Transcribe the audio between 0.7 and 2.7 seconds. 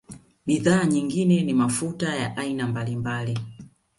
nyingine ni mafuta ya aina